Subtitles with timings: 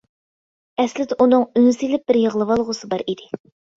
[0.83, 3.29] ئەسلىدە ئۇنىڭ ئۈن سېلىپ بىر يىغلىۋالغۇسى بار ئىدى.